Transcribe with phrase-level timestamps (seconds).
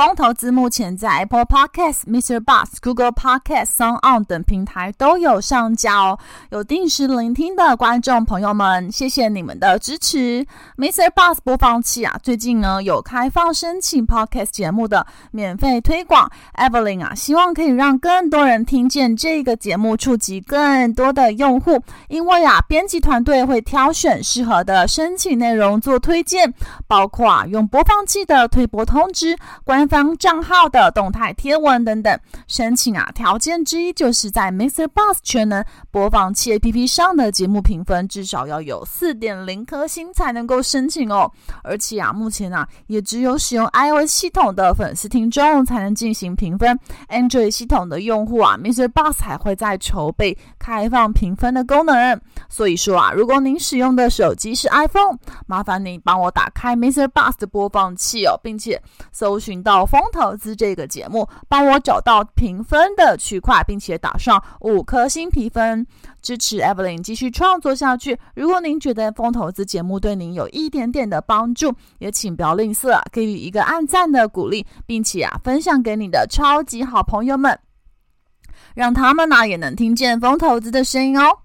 [0.00, 2.40] 风投资目前在 Apple Podcast、Mr.
[2.40, 6.18] Bus、Google Podcast、s o n g On 等平台都有上架哦。
[6.48, 10.46] 有定时聆听的观众朋友们，谢谢你们的支持。
[10.78, 11.10] Mr.
[11.10, 16.32] Bus 播放器啊，最近呢有开放申请 Podcast 节目的免费推广。
[16.54, 21.78] Evelyn 啊，希望可以让更多人听见这个节目，触及更多的用户。
[22.08, 26.54] 因为啊，编辑团队会挑选适合的申请内容做推荐，
[26.88, 32.18] 包括啊用播放器的推播通知、官方账号的动态贴文等等。
[32.46, 34.86] 申请啊条件之一就是在 Mr.
[34.86, 41.30] Bus 全能播放器 APP 上的节目评分至少要有四点零颗星才能够申请哦。
[41.64, 48.86] 而且啊，目前啊也只有使用 iOS 系统的粉丝听众才能进行评分，Android 系统的用户啊，Mr.
[48.86, 52.20] Bus 还会在筹备开放评分的功能。
[52.48, 57.08] 所以说啊，如果您使用的手机是 iPhone，麻烦你帮我打开 Mr.
[57.08, 65.86] Bus 的播放器哦，并且搜寻到《到《风投资》这个节目，帮我找到评分的区块，并且打上五颗星评分，
[66.20, 68.18] 支持 Evelyn 继续创作下去。
[68.34, 77.56] 如果您觉得《风投资》节目对您有一点点的帮助，也请不要吝啬给予一个按赞的鼓励，并且啊分享给你的超级好朋友们，
[78.74, 81.38] 让他们呢、也能听见风投资的声音哦。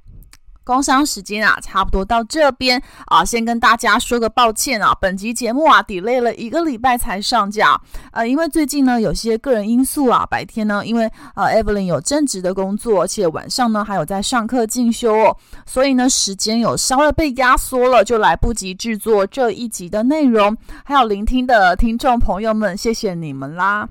[0.65, 2.81] 工商时间啊，差不多到这边。
[3.05, 7.79] 啊，先跟大家说个抱歉啊，本集节目啊，delay 了一个礼拜才上架，
[8.11, 23.87] 呃，因为最近呢有些个人因素啊，白天呢因为呃 Evelyn 有正职的工作，而且晚上呢还有在上课进修哦，所以呢时间有稍微被压缩了，就来不及制作这一集的内容，还有聆听的听众朋友们，谢谢你们啦。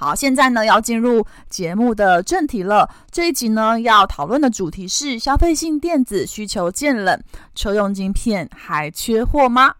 [0.00, 2.88] 好，现在呢要进入节目的正题了。
[3.10, 7.22] 这一集呢要讨论的主题是消费性电子需求渐冷，
[7.54, 9.74] 车用晶片还缺货吗？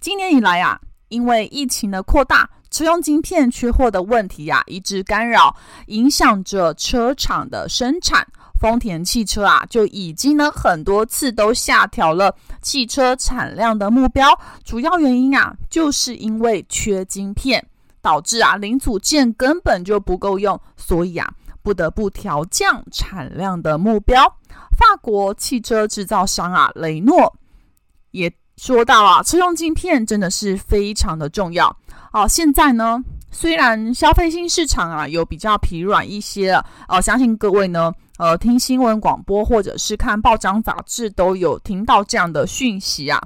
[0.00, 0.80] 今年以来啊，
[1.10, 5.54] 因为疫情的扩大，车用晶片缺货的问题啊一直干扰，
[5.86, 8.26] 影响着车厂的生产。
[8.60, 14.26] 丰田汽车啊就已经呢很多次都下调了汽车产量的目标，
[14.64, 17.64] 主要原因啊就是因为缺晶片。
[18.06, 21.28] 导致啊零组件根本就不够用，所以啊
[21.60, 24.24] 不得不调降产量的目标。
[24.78, 27.34] 法国汽车制造商啊雷诺
[28.12, 31.76] 也说到啊，车用晶片真的是非常的重要。
[32.12, 33.02] 哦，现在呢
[33.32, 36.52] 虽然消费性市场啊有比较疲软一些，
[36.86, 43.20] 哦，相信各位呢呃听新闻广播或者是看报章杂志都有听到这样的讯息啊。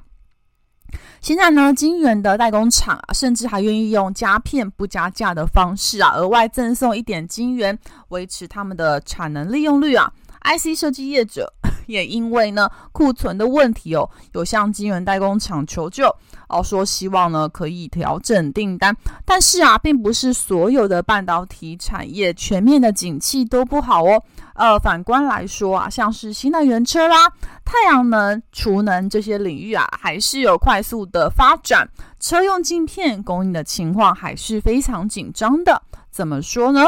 [1.20, 10.10] 现在呢，晶圆的代工厂啊，甚至还愿意用加片不加价的方式啊，额外赠送一点晶圆，维持他们的产能利用率啊。
[10.42, 11.52] IC 设计业者
[11.86, 16.06] 也因为呢库存的问题哦，有向晶圆代工厂求救，
[16.48, 24.22] 哦说希望呢可以调整订单，但是啊，并不是所有的半导体产业全面的景气都不好哦。
[24.54, 27.28] 呃，反观来说啊，像是新能源车啦、
[27.64, 31.88] 太阳能、储能这些领域啊，还是有快速的发展，
[32.18, 35.82] 车用镜片供应的情况还是非常紧张的。
[36.10, 36.84] 怎么说呢？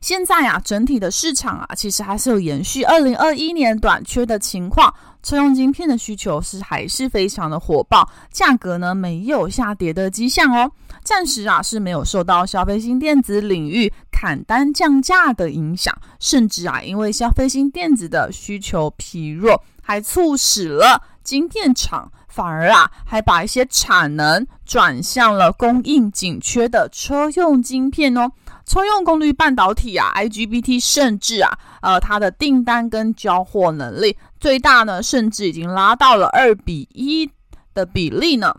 [0.00, 4.94] 现在啊，整体的市场啊，其实还是有延续二零二一年短缺的情况，
[5.24, 10.70] 车用晶片的需求是还是非常的火爆，价格呢没有下跌的迹象哦，
[11.02, 28.30] 暂时啊是没有受到消费性电子领域砍单降价的影响，甚至啊因为消费性电子的需求疲弱，还促使了晶片厂反而啊还把一些产能转向了供应紧缺的车用晶片哦。
[28.66, 37.30] 车用功率半导体啊，IGBT，甚至啊，呃，它的订单跟交货能力最大呢，甚至已经拉到了二比一
[37.72, 38.54] 的比例呢。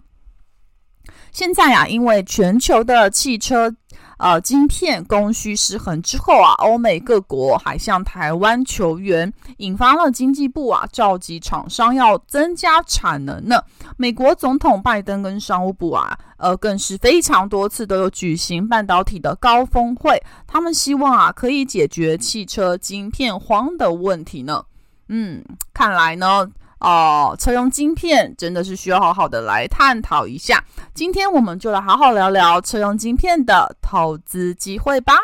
[1.32, 3.76] 现在啊，因为全球的汽车。
[4.18, 13.62] 呃，晶片供需失衡之后啊，欧美各国还向台湾求援，引发了经济部啊召集厂商要增加产能呢。
[13.98, 24.64] 美国总统拜登跟商务部啊，呃，更是非常多次都有举行半导体的高峰会，他们希望啊可以解决汽车晶片荒的问题呢。
[25.08, 25.44] 嗯，
[25.74, 26.50] 看来呢。
[26.82, 30.64] 哦，车用晶片真的是需要好好的来探讨一下。
[30.94, 35.16] 今天我们就来好好聊聊车用晶片的投资机会吧。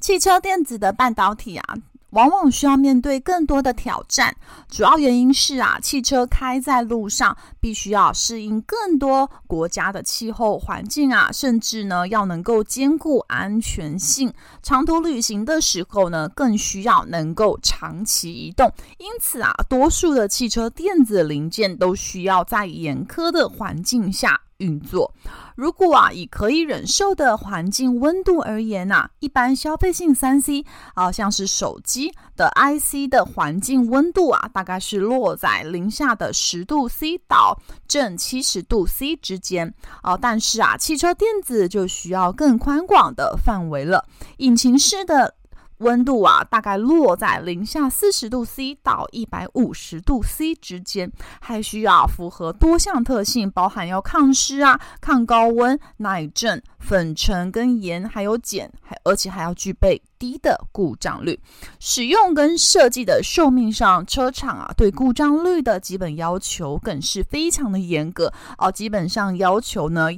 [0.00, 1.76] 汽车电子的半导体啊，
[2.10, 4.34] 往往需要面对更多的挑战。
[4.68, 14.32] 主要原因是啊，汽车开在路上，必须要适应更多国家的气候环境啊，甚至呢要能够兼顾安全性。
[14.62, 18.70] 长途旅行的时候呢，更需要能够长期移动。
[18.98, 25.12] 因此啊，多数的汽车电子零件都需要在严苛的环境下运作。
[25.58, 30.64] 如果啊，以可以忍受的环境温度而言呐、一般消费性三 C
[30.94, 40.16] 啊，像是手机的 IC 的环境温度啊，大概是落在零下的十度 C 到正七十度 C 之间啊。
[40.16, 44.04] 但是啊，汽车电子就需要更宽广的范围了，
[44.36, 45.37] 引擎式的。
[45.78, 51.10] 温度啊，大概落在零下四十度 C 到一百五十度 C 之间，
[51.40, 61.38] 还需要符合多项特性，包含要抗湿啊、抗高温、耐震、粉尘跟盐还有碱，还而且还要具备低的故障率。
[61.78, 70.08] 使用跟设计的寿命上，车厂啊对故障率的基本要求更是非常的严格哦，基本上要求呢，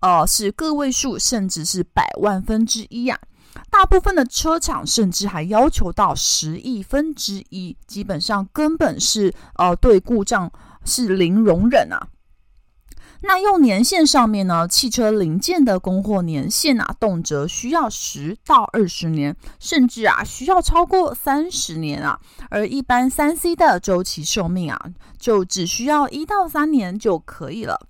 [0.00, 3.18] 呃是个位数，甚至是百万分之一呀。
[3.70, 10.50] 大部分的车厂甚至还要求到十亿分之一，基本上根本是呃对故障
[10.84, 12.08] 是零容忍啊。
[13.26, 22.20] 那用年限上面呢，汽车零件的供货年限啊，动辄需要十到二十年，甚至啊需要超过三十年啊。
[22.50, 24.78] 而一般三 C 的周期寿命啊，
[25.18, 27.88] 就只需要一到三年就可以了。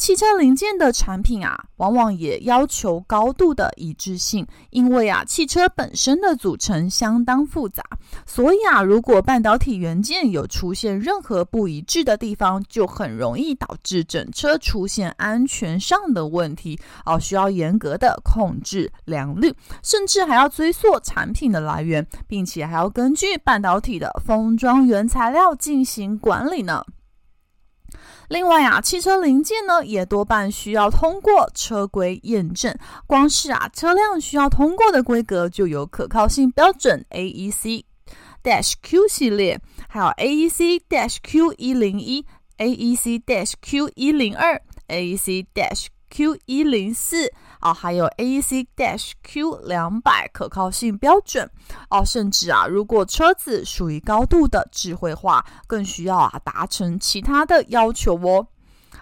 [0.00, 7.84] 汽车零件的产品啊，往往也要求高度的一致性，因为啊，汽车本身的组成相当复杂，
[8.24, 26.82] 所以啊，如果半导体元件有出现任何不一致的地方，就很容易导致整车出现安全上的问题，啊，需要严格的控制良率，甚至还要追溯产品的来源，并且还要根据半导体的封装原材料进行管理呢。
[28.30, 32.72] 另外啊，汽车零件呢也多半需要通过车规验证。
[33.04, 37.82] 光是啊，车辆需要通过的规格就有可靠性标准 AEC
[38.44, 42.24] Dash Q 系列，还有 AEC Dash Q 一零一、
[42.58, 47.32] AEC Dash Q 一零二、AEC Dash Q 一零四。
[47.60, 51.48] 啊，还有 A E C dash Q 两百可靠性标准
[51.88, 58.46] 哦，甚至啊，如果车子属于高度的智慧化，更需要啊达成其他的要求哦。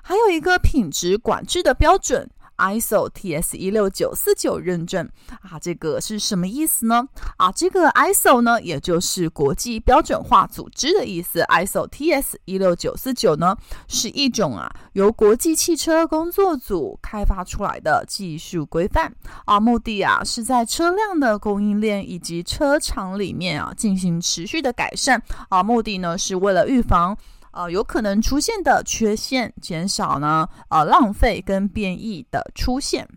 [0.03, 2.31] 还有一个品质管制的标准。
[2.59, 5.09] ISO TS 一六九四九认证
[5.43, 7.09] 啊，这个是什么意思呢？
[7.37, 11.41] 啊，这个 ISO 呢，也就是国际标准化组织的意思。
[11.45, 13.57] ISO TS 一六九四九呢，
[13.87, 19.15] 是一种啊由国际汽车工作组开发出来的技术规范
[19.45, 27.17] 啊，目的啊是在车辆的供应链以及车厂里面啊进行持续的改善啊，目的呢是为了预防。
[27.59, 33.09] 呃，有可能出现的缺陷，减少呢，呃，浪费跟变异的出现。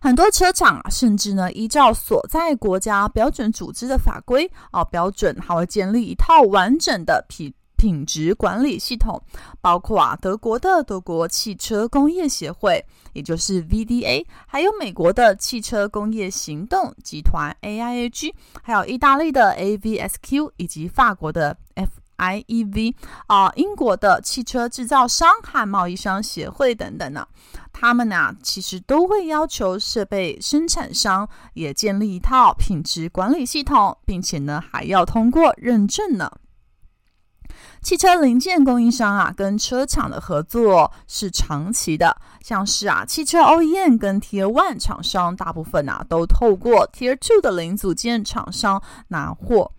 [0.00, 9.22] 很多车厂啊，甚至呢，依照所在国家标准组织的法规啊，标准还会建立一套完整的品品质管理系统，
[9.60, 18.32] 包括啊，德国的德国汽车工业协会，也就是 VDA，还有美国的汽车工业行动集团 AIAG，
[18.64, 22.01] 还有意大利的 AVSQ，以及法国的 F。
[22.18, 22.94] IEV
[23.26, 27.26] 啊，英国的汽车制造商和贸易商协会等等呢，
[27.72, 36.30] 他们呢其实都会要求设备生产商也建立一套品质管理系统，并且呢还要通过认证呢。
[37.80, 49.72] 汽车零件供应商啊跟车厂的合作是长期的，像是啊汽车 OEM 跟 Tier One 厂商，大部分啊都透过 Tier Two 的零组件厂商拿货。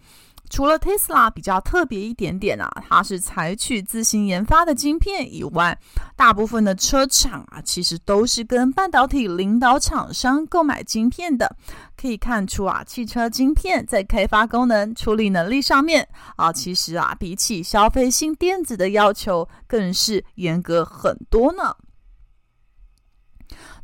[0.54, 5.76] 除了 Tesla 比较特别一点点啊，它是采取自行研发的晶片以外，
[6.16, 11.56] 大部分的车厂啊，其实都是跟半导体领导厂商购买晶片的。
[11.98, 21.76] 可以看出啊，汽车晶片在开发功能、处理能力上面啊，其实啊，比起消费性电子的要求，更是严格很多呢。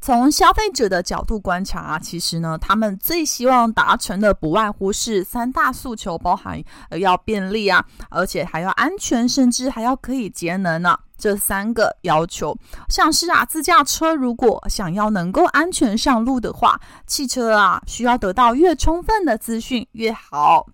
[0.02, 12.58] 从消费者的角度观察啊，其实呢，他们最希望达成的不外乎是三大诉求，包含呃要便利啊，而且还要安全，甚至还要可以节能呢，这三个要求。
[12.88, 20.66] 像是啊，自驾车如果想要能够安全上路的话，汽车啊需要得到越充分的资讯越好。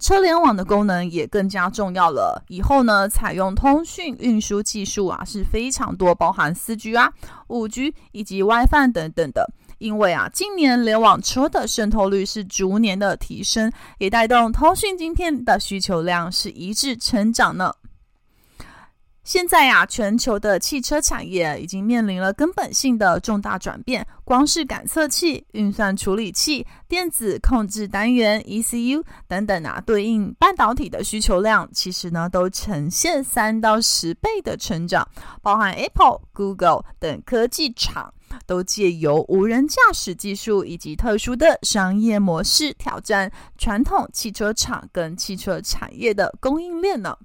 [0.00, 2.42] 车联网的功能也更加重要了。
[2.48, 7.12] 以后呢，采用通讯运输技术啊是非常多，包含四 G 啊、
[7.48, 9.48] 五 G 以及 WiFi 等等的。
[9.78, 17.72] 因为啊，今年联网车的渗透率是逐年的提升，也带动通讯晶片的需求量是一致成长呢。
[19.22, 24.04] 现在呀、啊，全球的汽车产业已经面临了根本性的重大转变。
[24.24, 35.06] 光是感测器、运算处理器、电子控制单元 （ECU） 等等啊，对应半导体的需求量，其实呢都呈现三到十倍的成长。
[35.42, 38.12] 包含 Apple、Google 等科技厂，
[38.46, 47.16] 都借由无人驾驶技术以及特殊的商业模式，挑战传统汽车厂跟汽车产业的供应链呢。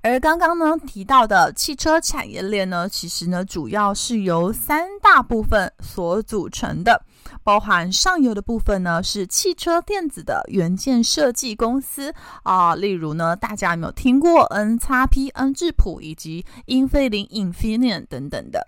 [0.00, 7.02] 而刚刚呢提到的汽车产业链呢，其实呢主要是由三大部分所组成的，
[7.42, 12.14] 包含上游的部分呢是汽车电子的元件设计公司
[12.44, 18.66] 啊，例如呢大家有没有听过 NXP 恩智谱以及英飞凌 Infineon 等等的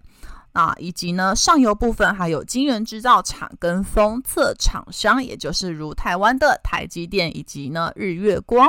[0.52, 8.68] 啊，以及呢上游部分还有晶圆制造厂跟封测厂商，也就是如台湾的台积电以及呢日月光。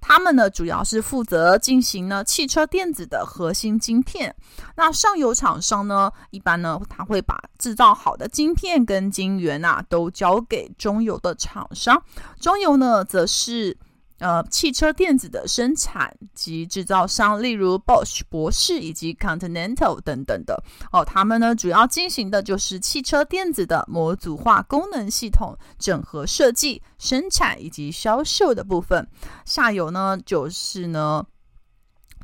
[0.00, 4.34] 他们呢，主要是负责进行呢汽车电子的核心晶片。
[4.76, 12.02] 那上游厂商呢，一般呢，他会把制造好的晶片跟晶圆啊，都交给中游的厂商。
[12.40, 13.76] 中游呢，则是。
[14.18, 29.06] 呃，汽车电子的生产及制造商，例如 Bosch 博士以及 Continental 等等的哦，他们呢主要进行的就是汽车电子的模组化功能系统整合设计、生产以及销售的部分。
[29.44, 31.24] 下游呢就是呢。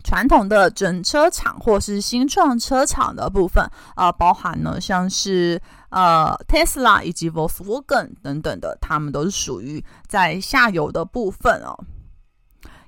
[0.05, 11.75] 传统的整车厂或是新创车厂的部分，呃，包含呢像是呃 Tesla 以及 Volkswagen 等等的，他们都是属于在下游的部分哦。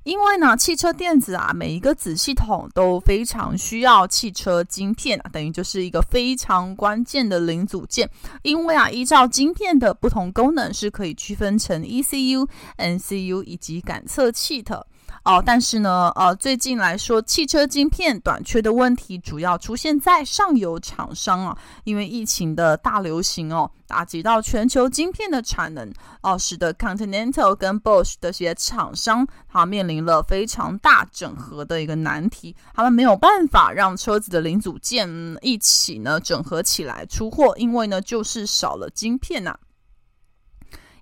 [0.04, 8.08] 因为呢，汽车电子啊，每一个子系统都非常需要汽车晶片，等于就是一个非常关键的零组件。
[8.42, 12.46] 因为啊，依照晶片的不同功能，是可以区分成 ECU、
[12.78, 14.86] NCU 以及感测器的。
[15.26, 25.92] 哦，但是呢，呃，最近来说，汽车晶片短缺的问题主要出现在上游厂商啊，因为疫情的大流行哦，打击到全球晶片的产能
[26.22, 35.08] 哦，使得 Continental 跟 Bosch 这些厂商，它面临了非常大整合的一个难题，他们没有办法让车子的零组件
[35.42, 39.58] 一起呢整合起来出货，因为呢就是少了晶片呐、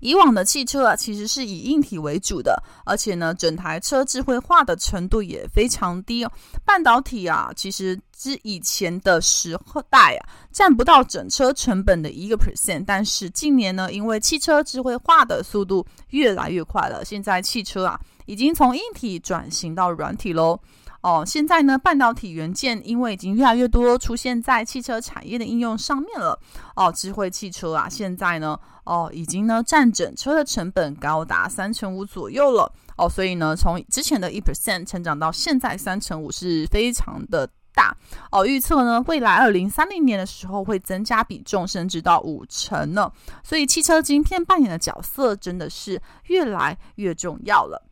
[0.04, 6.30] 以往的汽车啊，其实是以硬体为主的，而且呢，整台车智慧化的程度也非常低哦。
[6.62, 12.84] 半导体啊，其实之以前的时候代啊，占不到整车成本的一个 percent。
[12.86, 20.60] 但是近年呢，因为汽车智慧化的速度越来越快了，现在汽车啊，已经从硬体转型到软体喽。
[21.04, 26.40] 哦，现在呢，半导体元件因为已经越来越多出现在汽车产业的应用上面了。
[26.74, 32.72] 哦，智慧汽车啊，现在呢，哦，已经呢占整车的成本高达三成五左右了。
[32.96, 37.94] 哦，所以呢，从之前的一 percent 成长到现在三成五是非常的大。
[38.30, 43.12] 哦，预测呢，未来二零三零年的时候会增加比重，甚至到五成呢。
[43.42, 47.90] 所以汽车晶片扮演的角色真的是越来越重要了。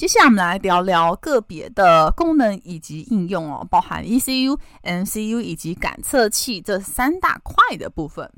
[0.00, 8.32] 接下来我们来聊聊个别的功能以及应用哦，包含 ECU、MCU 以及感测器这三大块的部分。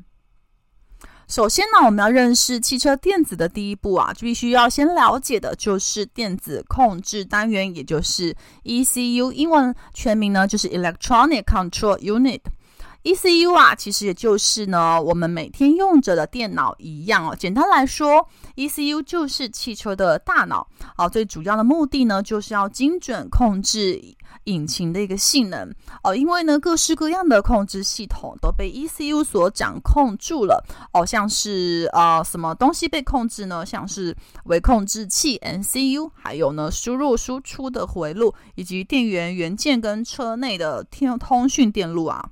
[1.29, 12.41] 首先呢，我们要认识汽车电子的第一步啊，必须要先了解的就是电子控制单元，也就是 ECU，英文全名呢就是 Electronic Control Unit。
[13.05, 17.35] ECU 啊，其实也就是呢，我们每天用着的电脑一样哦。
[17.37, 21.09] 简单来说，ECU 就是汽车的大脑啊。
[21.09, 24.01] 最主要的目的呢，就是要精准控制
[24.45, 25.69] 引擎的一个性能
[26.05, 26.15] 哦。
[26.15, 31.05] 因为呢，各式各样的控制系统都被 ECU 所掌控住了哦。
[31.05, 33.67] 像是呃，什么东西被控制呢？
[33.67, 42.31] 像是微控制器 MCU，还有呢，输入输出的回路，以及电源元件跟车内的天通讯电路啊。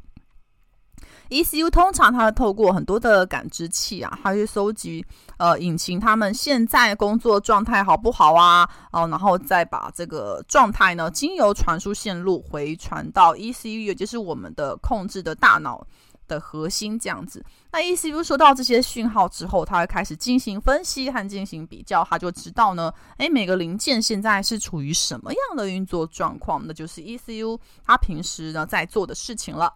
[1.30, 5.04] ECU 通常它会透过很多的感知器啊，它会收集
[5.38, 15.86] 呃引擎他们现在工作状态好不好啊，哦，然后再把这个状态呢经由传输线路回传到 ECU，也就是我们的控制的大脑
[16.26, 17.44] 的核心这样子。
[17.70, 29.72] 那 ECU 收到这些讯号之后，它会开始进行分析和进行比较，它就知道呢，诶，每个零件现在是处于什么样的运作状况，那就是 ECU 它平时呢在做的事情了。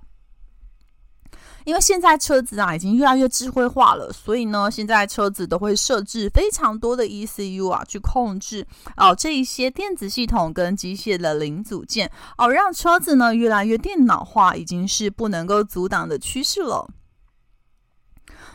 [1.65, 8.67] 因为现在车子啊已经越来越智慧化了，所以呢，现在车子都会设置非常多的 ECU 啊，去控制
[8.97, 16.89] 哦这一些电子系统跟机械的零组件哦，让车子呢越来越电脑化，已经是不能够阻挡的趋势了。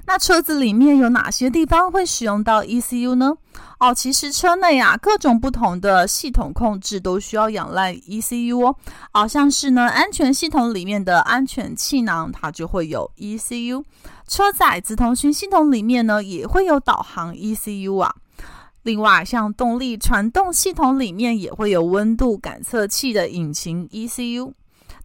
[0.09, 3.31] 那车子里面有哪些地方会使用到 ECU 呢？
[3.79, 8.75] 哦，其实车内啊，各种不同的系统控制都需要仰赖 ECU 哦。
[9.11, 13.83] 好、哦、像是呢，安全系统里面的安全气囊，它就会有 ECU。
[14.27, 18.15] 车载自通讯系统里面呢，也会有导航 ECU 啊。
[18.81, 24.53] 另外，像动力传动系统里面也会有温度感测器的引擎 ECU。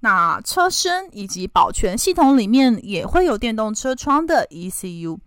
[0.04, 5.18] 那车身以及保全系统里面也会有电动车窗的 ECU。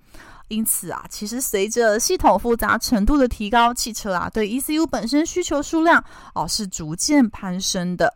[0.50, 6.04] 因此啊，其实随着系统复杂程度的提高，汽车啊对 ECU 本身需求数量
[6.36, 8.14] 哦是逐渐攀升的。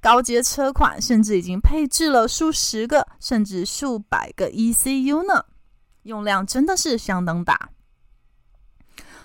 [0.00, 5.44] 高阶车款甚至已经配置了数十个甚至数百个 ECU 呢，
[6.04, 7.70] 用量真的是相当大。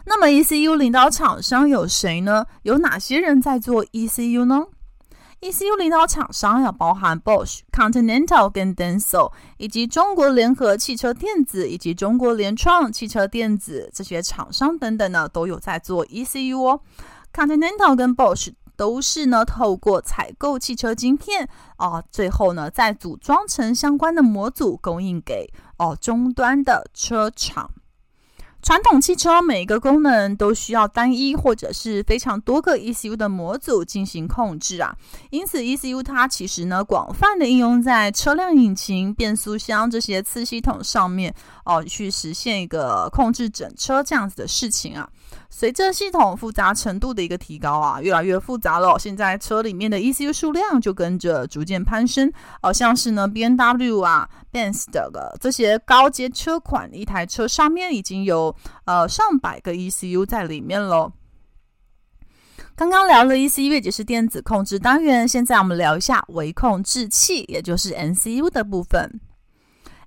[0.06, 2.48] 那么 ECU 领导厂商有谁呢？
[2.64, 4.66] 有哪些人在做 ECU 呢
[5.42, 16.82] ？ECU 领导厂商要包含 Bosch、Continental 跟 Denso，以及中国联合汽车电子以及中国联创汽车电子这些厂商等等呢，都有在做 ECU 哦。
[17.34, 27.72] Continental 跟 Bosch 都是呢透过采购汽车晶片啊，最后呢再组装成相关的模组供应给哦终端的车厂。
[28.62, 34.96] 传统汽车每一个功能都需要单一或者是非常多个 ECU 的模组进行控制啊，
[35.32, 45.10] 因此 ECU 它其实呢广泛的应用在车辆引擎、变速箱这些次系统上面哦，去实现一个控制整车这样子的事情啊。
[45.50, 48.98] 随着系统复杂程度的一个提高啊，越来越复杂了。
[48.98, 52.32] 现在车里面的 ECU 数量就跟着逐渐攀升，
[52.62, 58.56] 好、像是呢 BNW 啊、Benz 的这些高阶车款，一台车上面已经有
[58.86, 61.12] 呃上百个 ECU 在里面喽。
[62.76, 69.20] 刚刚聊了 ECU，也就是电子控制单元，现在我们聊一下微控制器，也就是 MCU 的部分。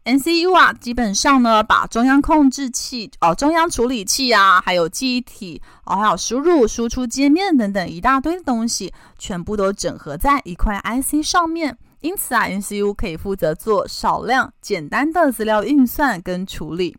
[0.04, 11.78] N C U 啊，基本上呢，把中央控制器、哦，中央处理器啊，还有记忆体，哦，还有输入、输出界面等等一大堆的东西，全部都整合在一块 IC 上面。
[12.00, 16.96] 因此啊，N C U 可以负责做少量、简单的资料运算跟处理。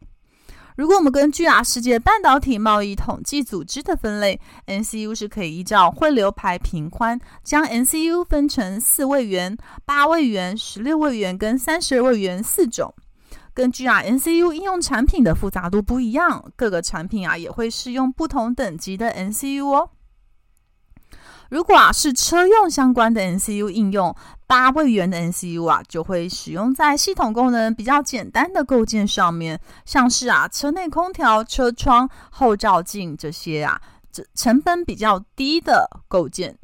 [0.76, 12.92] 如果我们根据啊世界半导体贸易统计组织的分类，N C U 是可以依照汇流排频宽，将 N C U 分成四位元、八位元、十六位元跟三十二位元四种。
[13.54, 19.90] 根据啊，N C U 应用产品的复杂度不一样，各个产品啊也会适用不同等级的 N C U 哦。
[21.50, 24.16] 如果啊是车用相关的 N C U 应用，
[24.48, 33.80] 八位元的 N C U 啊就会使用在系统功能比较简单的构件上面，像是啊车内空调、车窗、后照镜这些啊，
[34.12, 36.58] 这成本比较低的构件。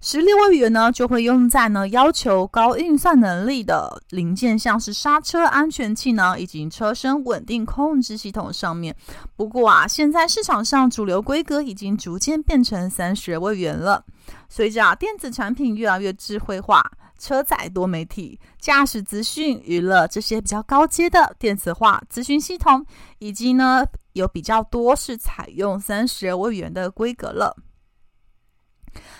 [0.00, 8.94] 十六位元呢，就会用在呢要求高运算能力的零件，像是刹车安全气囊以及车身稳定控制系统上面。
[9.36, 14.04] 不过啊，现在市场上主流规格已经逐渐变成三十位元了。
[14.48, 16.80] 随着啊电子产品越来越智慧化，
[17.18, 22.86] 车载多媒体、驾驶资讯、娱乐这些比较高阶的电子化资讯系统，
[23.18, 27.56] 以及呢有比较多是采用三十位元的规格了。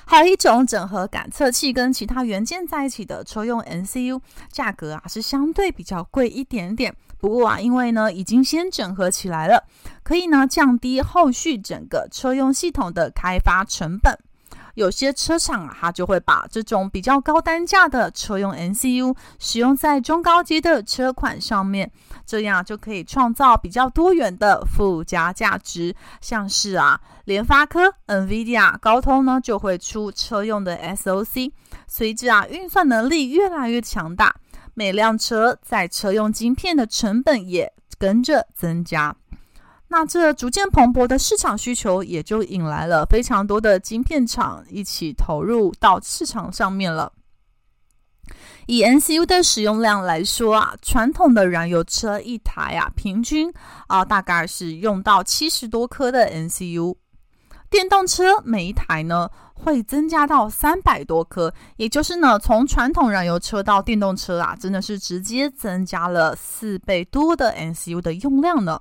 [0.07, 6.95] 还有一种整合感测器跟其他元件在一起的车用 MCU，价格啊是相对比较贵一点点。
[7.19, 9.65] 不过啊，因为呢已经先整合起来了，
[10.03, 14.19] 可以呢降低后续整个车用系统的开发成本。
[14.79, 21.91] 有些车厂啊，它就会把这种比较高单价的车用 MCU 使用在中高阶的车款上面，
[22.25, 25.97] 这样就可以创造比较多元的附加价值。
[26.21, 31.51] 像是啊，联发科、NVIDIA、高通呢就会出车用的 SoC，
[31.89, 34.37] 随着啊运算能力越来越强大，
[34.75, 39.17] 每辆车在车用晶片的成本也跟着增加。
[39.91, 47.13] 那这逐渐蓬勃的市场需求，也就引来了非常多的晶片厂一起投入到市场上面了。
[48.67, 53.51] 以 N C U 的使用量来说啊，传统的燃油车一台啊，平均
[53.87, 56.95] 啊大概是用到七十多颗的 N C U；。
[57.71, 68.79] 电动车每一台呢会增加到三百多颗，也就是呢从传统燃油车到电动车啊，真的是直接增加了四倍多的 N C U 的用量呢。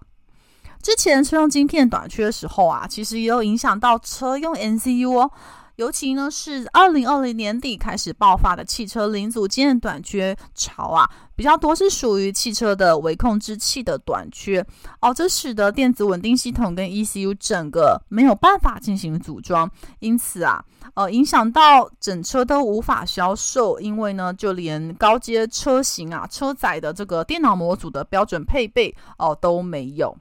[0.88, 5.30] 之前车用晶片短缺的时候啊，其实也有影响到车用 MCU 哦。
[5.76, 14.66] 尤其呢是二零二零年底开始爆发的汽车零组件短缺潮啊，比较多是属于汽车的微控制器的短缺
[15.02, 19.70] 哦，这使得电子稳定系统跟 ECU 整个没有办法进行组装，
[20.00, 30.18] 因此啊，呃，影响到整车都无法销售，因为呢，就连高阶车型啊，车载的这个电脑模组的标准配备哦、都没有。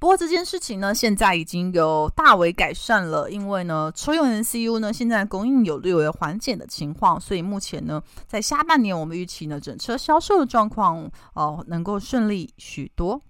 [0.00, 13.20] 不过这件事情呢，现在已经有大为改善了，因为呢，车用 MCU 呢现在供应有略微缓解的情况，所以目前呢，在下半年我们预期呢，整车销售的状况哦、能够顺利许多。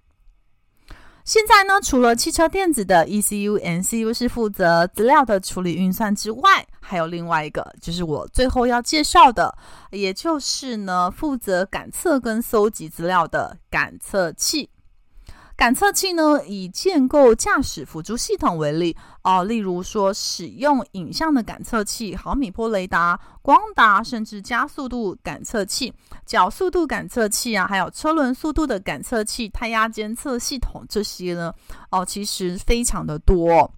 [1.25, 9.53] 现在呢，除了汽车电子的 ECU、NCU 是负责资料的处理运算之外，还有另外一个，就是我最后要介绍的，
[9.91, 14.71] 也就是呢，负责感测跟搜集资料的感测器。
[15.61, 25.93] 感测器呢，以建构驾驶辅助系统为例哦、例如说使用影像的感测器、毫米波雷达、光达，甚至加速度感测器、
[26.25, 31.53] 角速度感测器啊，还有车轮速度的感测器、胎压监测系统这些呢，
[31.91, 33.71] 哦、其实非常的多。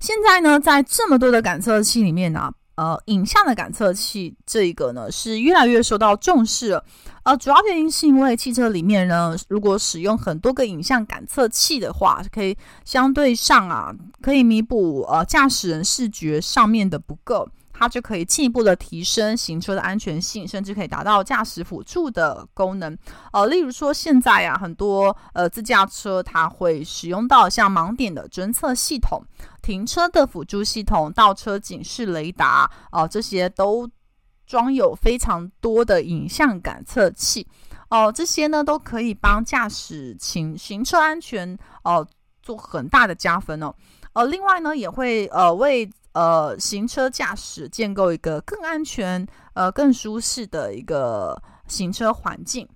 [0.00, 6.84] 现在呢，在这么多的感测器里面呢、呃，影像的感测器这一个呢是越来越受到重视了。
[7.24, 17.48] 呃，主要原因是因为汽车里面呢，如果使用很多个影像感测器的话，可以相对上啊，可以弥补呃驾驶人视觉上面的不够。
[17.78, 22.98] 它就可以进一步的提升行车的安全性，甚至可以达到驾驶辅助的功能。
[23.32, 29.22] 呃，例如说现在啊，很多呃自驾车它会使用到像盲点的侦测系统、
[29.62, 33.88] 停车的辅助系统、倒车警示雷达，哦、呃，这些都
[34.44, 37.46] 装有非常多的影像感测器。
[37.90, 42.08] 哦、呃，这些呢都可以帮驾驶行行车安全哦、呃、
[42.42, 43.72] 做很大的加分哦。
[44.14, 45.88] 呃，另外呢也会呃为
[46.18, 52.68] 呃，行车驾驶建构一个更安全、呃更舒适的一个行车环境。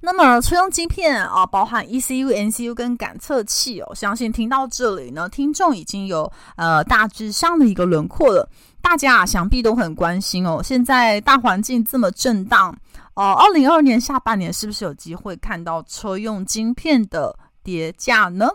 [0.00, 8.48] 那么车用晶片啊，包含 ECU、MCU 跟感测器哦，相信听到这里呢，听众已经有呃大致上的一个轮廓了。
[8.80, 10.62] 大家啊，想必都很关心哦。
[10.62, 12.72] 现在大环境这么震荡
[13.14, 18.48] 哦，二零二二年下半年是不是有机会看到车用晶片的跌价呢？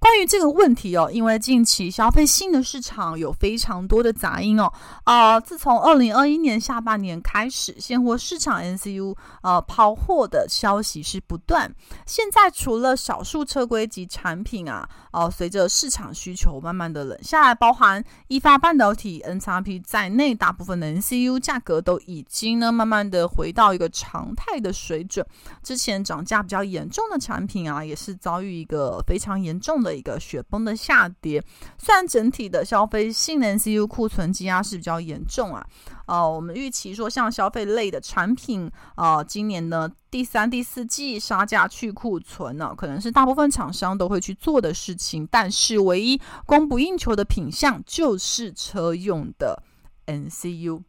[0.00, 4.72] 关于这个问题哦，因为近期消费性的市场有非常多的杂音哦，
[5.04, 11.70] 啊、自从二零二一年下半年开始，现货市场 N C U 呃抛货的消息是不断。
[12.06, 25.26] 现在除了少数车规级产品啊，哦、随着市场需求慢慢的冷下来，包含一发半导体 NXP 在内，大部分的 N C U 价格都已经呢慢慢的回到一个常态的水准。
[25.62, 29.89] 之前涨价比较严重的产品啊，也是遭遇一个非常严重的。
[29.94, 31.42] 一个雪崩的下跌，
[31.78, 35.66] 虽然整体的消费性能 C U 库存积压是比较严重啊，
[36.06, 49.62] 呃，我们预期说像消费类的产品，呃，今年呢第三、第四季杀价去库存呢，可能是大部分厂商都会去做的事情，但是唯一供不应求的品项就是车用的
[50.06, 50.82] MCU。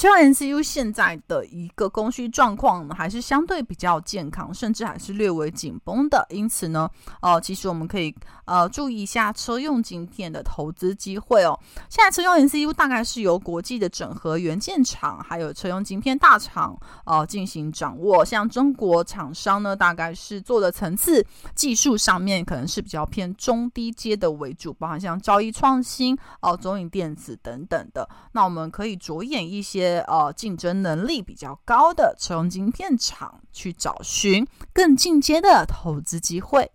[0.00, 6.26] 车用 MCU 现在的一个供需状况呢，还是相对比较健康，甚至还是略微紧绷的。
[6.30, 6.88] 因此呢，
[7.20, 8.14] 呃，其实我们可以
[8.46, 11.60] 呃注意一下车用晶片的投资机会哦。
[11.90, 18.24] 现在车用 MCU 大概是由国际的整合元件厂，还有车用晶片大厂呃进行掌握。
[18.24, 21.22] 像中国厂商呢，大概是做的层次
[21.54, 28.08] 技术上面可能是比较偏中低阶的为主，包含像兆易创新、哦、呃、中影电子等等的。
[28.32, 29.89] 那我们可以着眼一些。
[29.98, 36.70] 呃，竞争能力比较高的车用晶片厂去找寻更进阶的投资机会。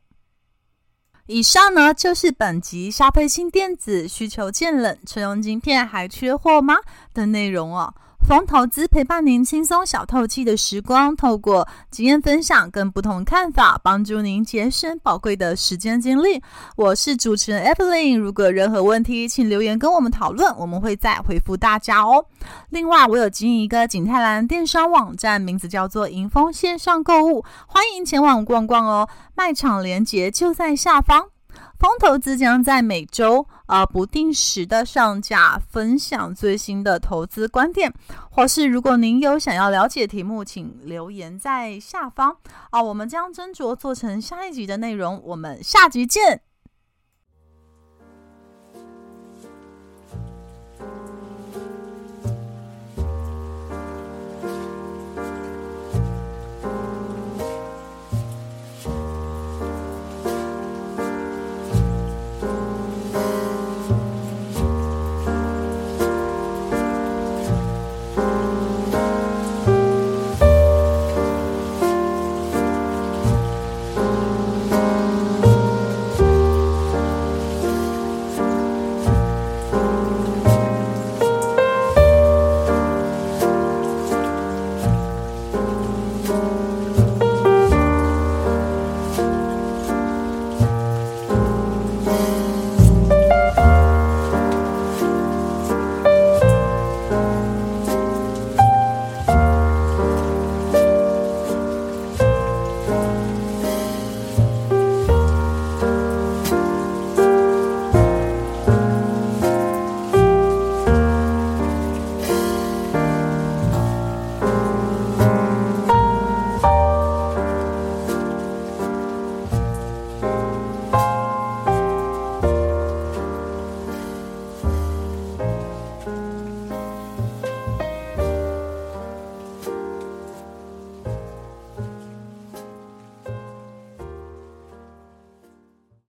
[1.28, 6.76] 以上呢，就是本集消费性电子需求渐冷，车用晶片还缺货吗
[7.14, 7.94] 的内容哦。
[8.28, 16.42] 风投资陪伴您轻松小透气的时光，透过经验分享跟不同看法，帮助您节省宝贵的时间精力。
[16.76, 22.26] 我是主持人 Evelyn，如果任何问题，请留言跟我们讨论，我们会再回复大家哦。
[22.70, 29.08] 另外，我有经营一个景泰蓝电商网站，名字叫做莹丰线上购物，欢迎前往逛逛哦。
[29.36, 31.28] 卖场链接就在下方。
[31.78, 37.94] 风投资将在每周呃不定时的上架，分享最新的投资观点，
[38.32, 42.38] 或是如果您有想要了解题目，请留言在下方
[42.70, 45.22] 啊，我们将斟酌做成下一集的内容。
[45.26, 46.42] 我们下集见。